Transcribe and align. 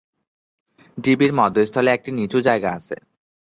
ঢিবির 0.97 1.31
মধ্যস্থলে 1.33 1.89
একটি 1.91 2.09
নিচু 2.11 2.39
জায়গা 2.41 2.69
আছে। 2.71 2.95